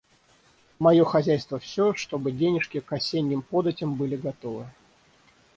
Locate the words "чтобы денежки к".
1.93-2.91